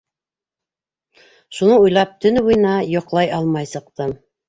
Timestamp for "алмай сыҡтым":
3.41-4.23